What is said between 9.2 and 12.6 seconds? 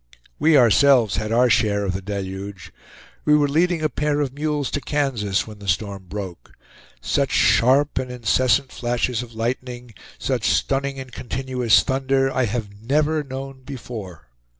of lightning, such stunning and continuous thunder, I